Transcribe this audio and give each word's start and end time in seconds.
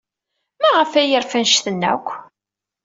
Maɣef 0.61 0.91
ay 0.93 1.07
yerfa 1.09 1.35
anect-nni 1.39 1.87
akk? 1.95 2.07